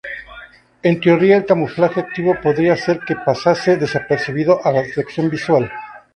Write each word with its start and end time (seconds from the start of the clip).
En 0.81 0.99
teoría, 0.99 1.37
el 1.37 1.45
camuflaje 1.45 1.99
activo 1.99 2.33
podría 2.41 2.73
hacer 2.73 3.01
que 3.05 3.15
pasase 3.15 3.77
desapercibido 3.77 4.59
a 4.65 4.71
la 4.71 4.81
detección 4.81 5.29
visual. 5.29 5.71